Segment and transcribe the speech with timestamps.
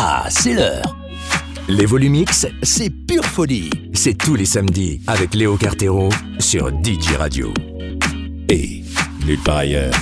[0.00, 0.96] Ah, c'est l'heure
[1.66, 7.52] Les Volumix, c'est pure folie C'est tous les samedis avec Léo Cartero sur DJ Radio.
[8.48, 8.84] Et
[9.26, 9.92] nulle part ailleurs.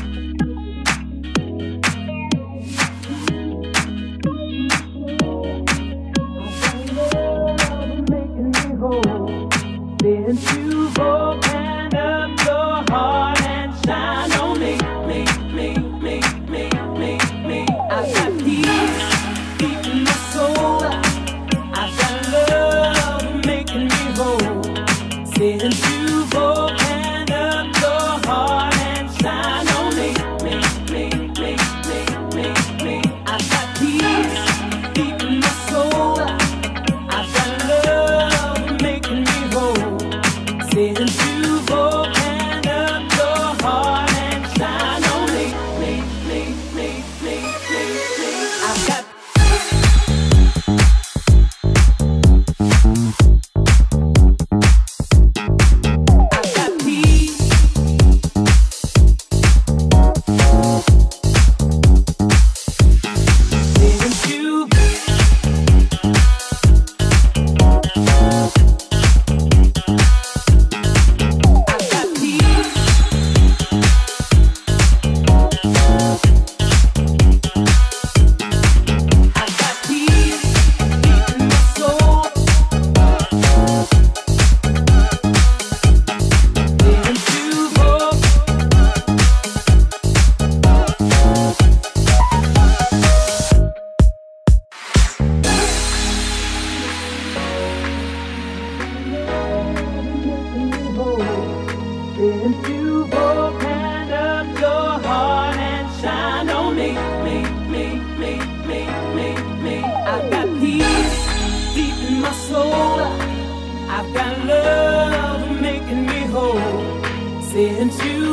[117.87, 118.26] into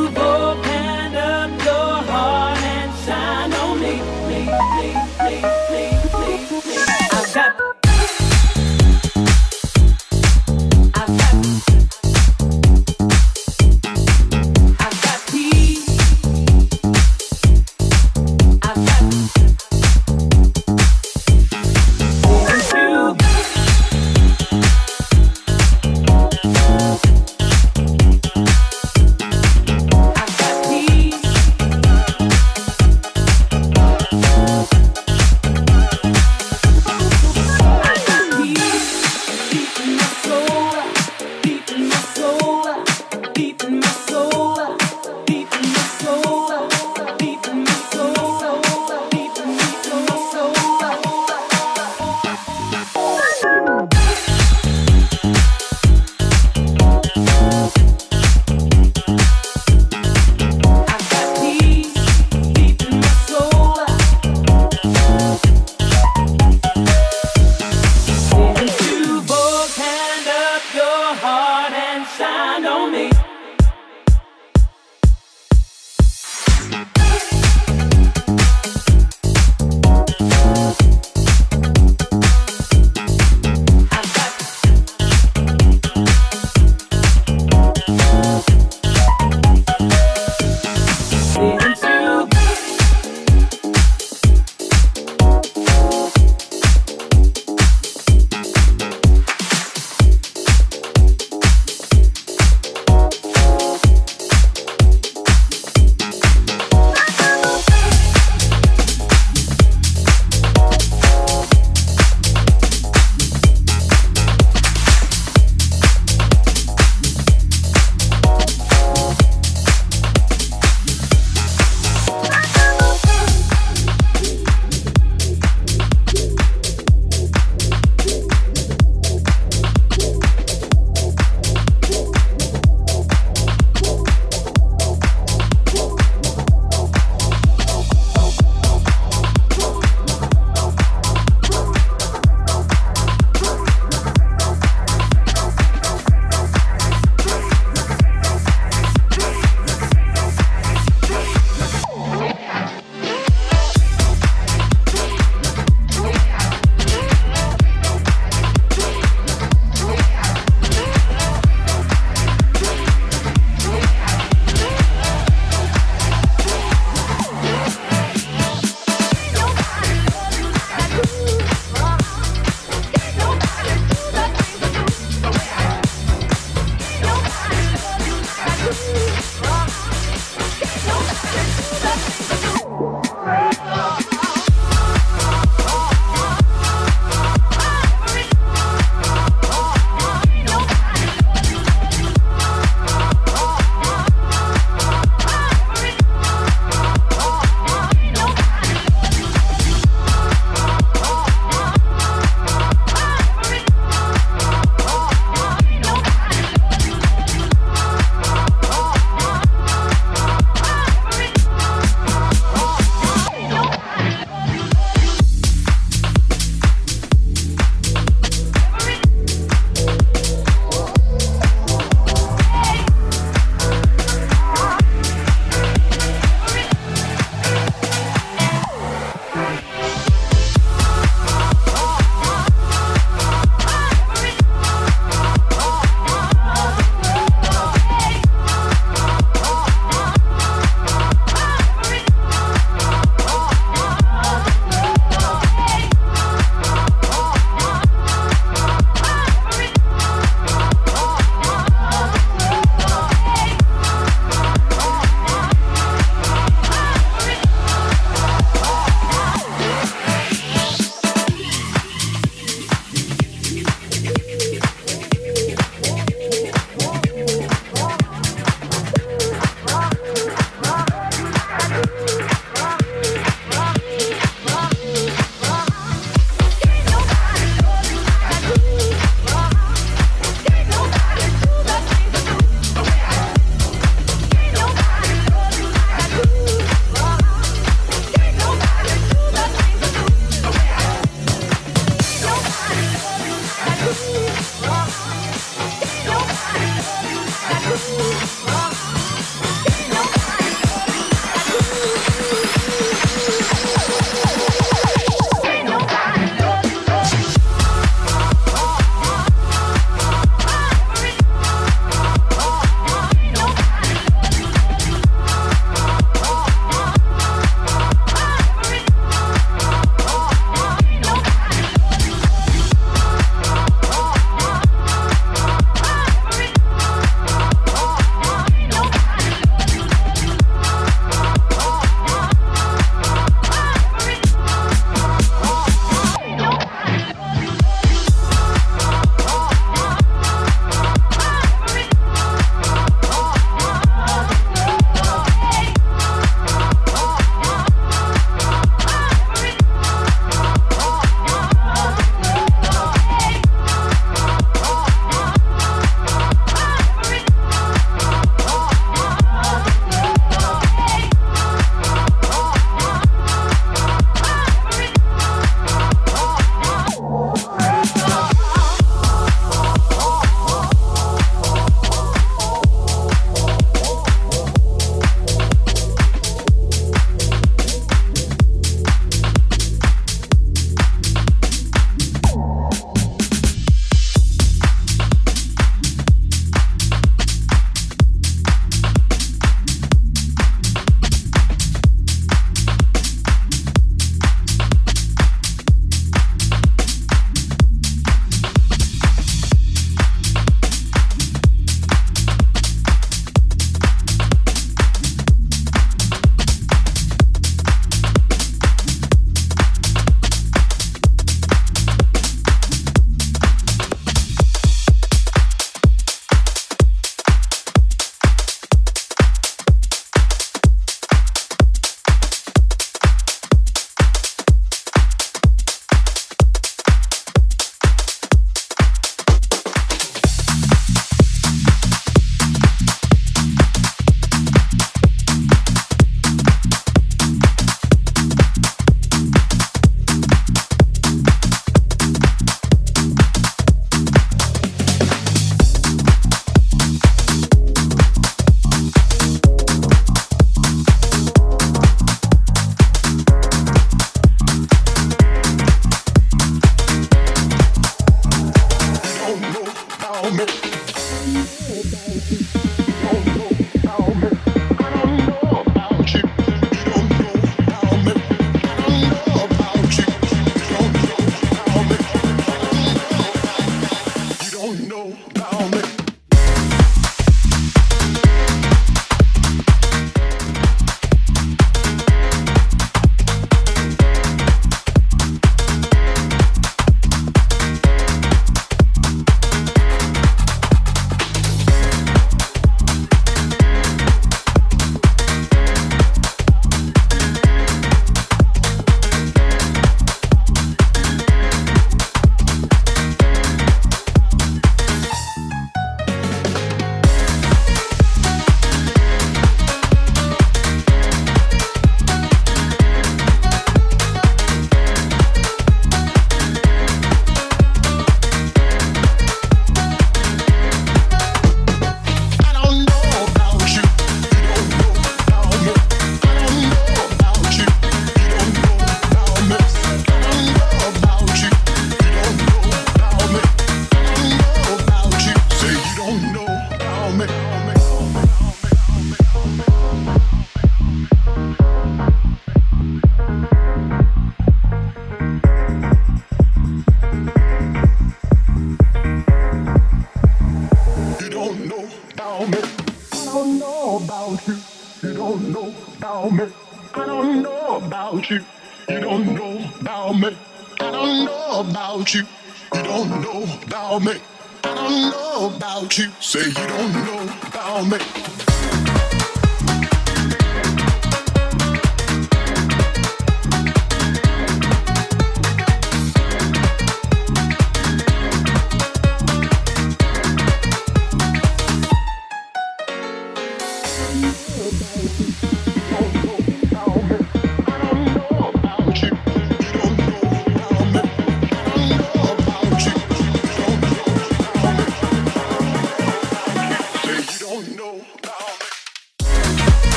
[298.24, 298.73] Rock.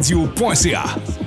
[0.00, 1.19] djradio.ca.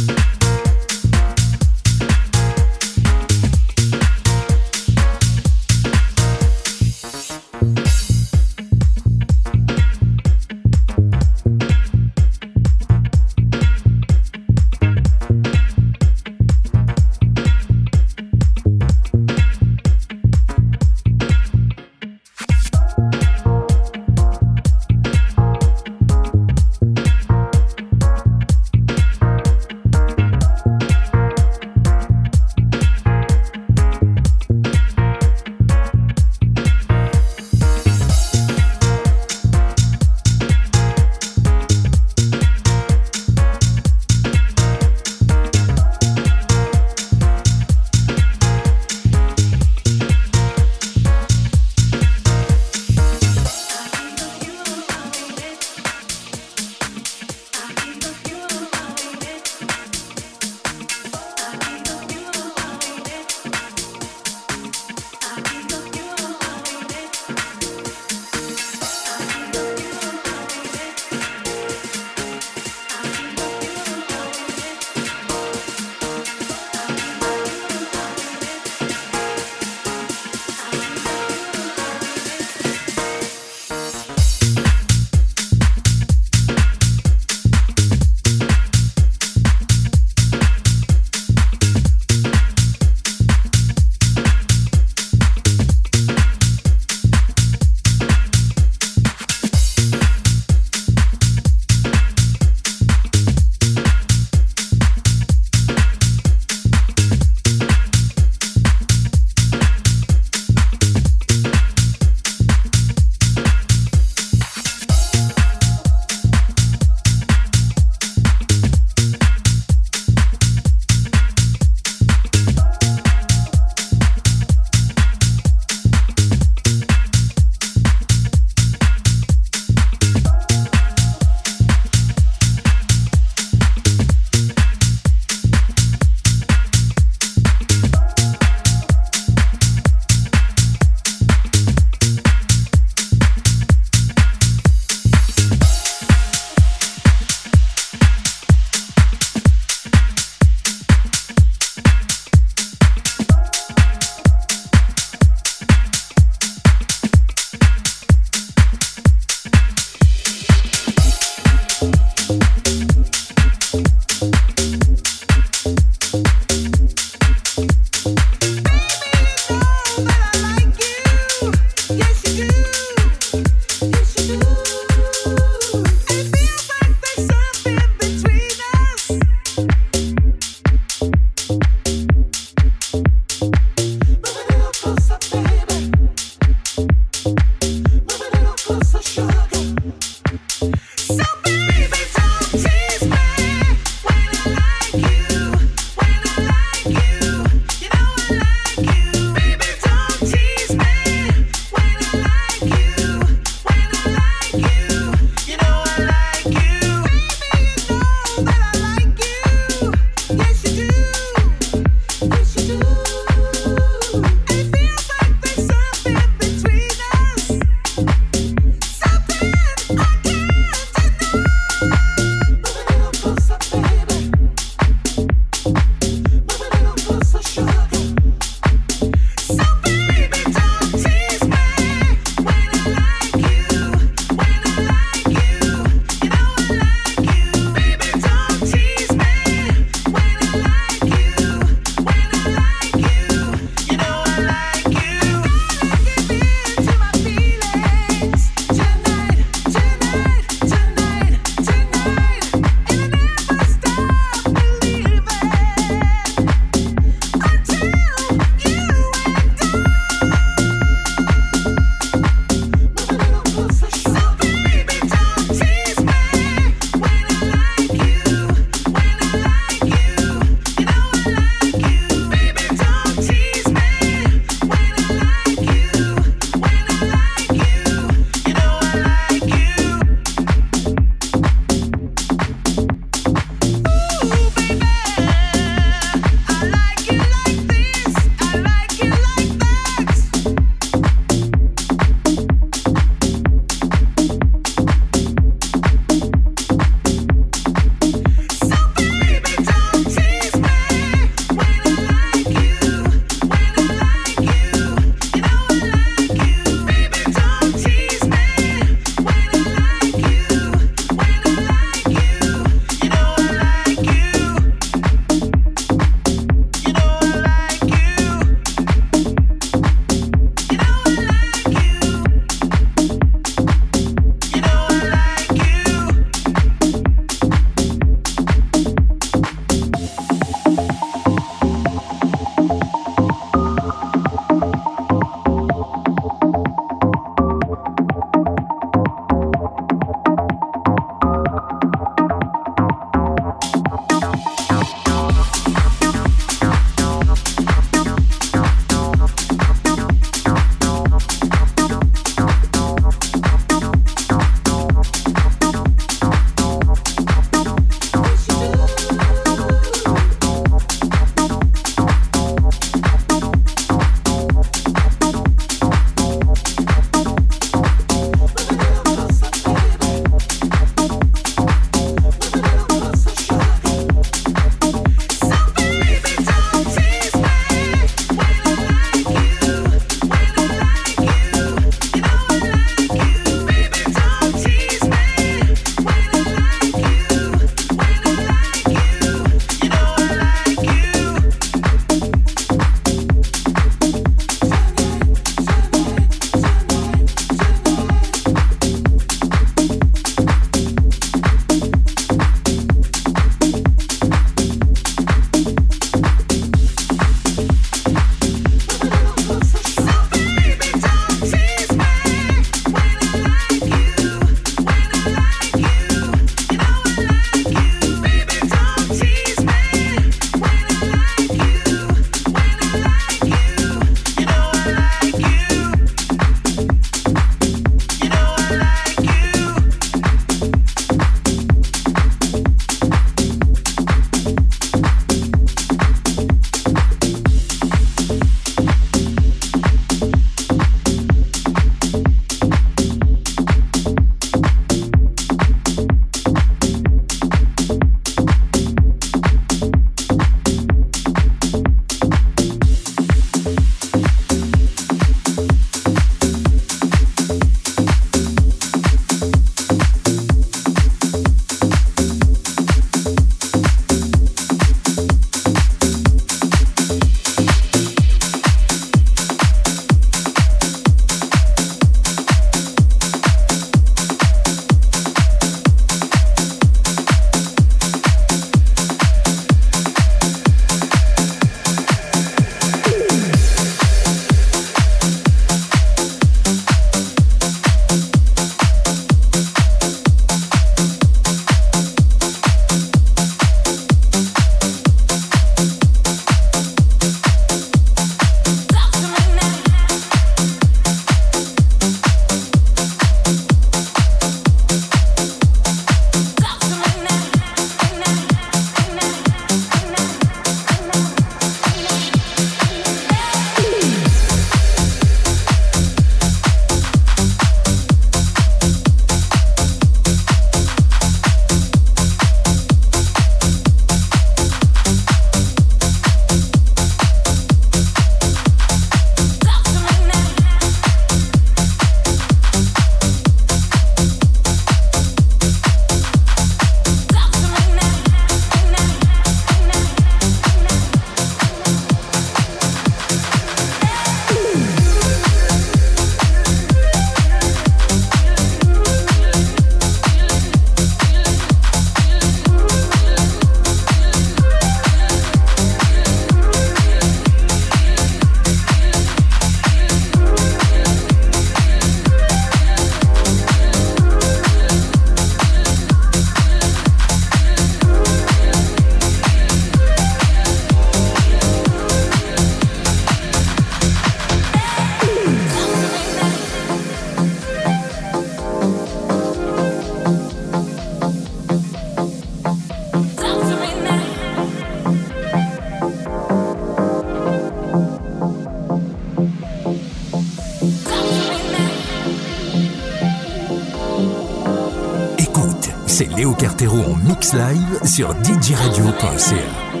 [598.11, 600.00] sur djradio.ca.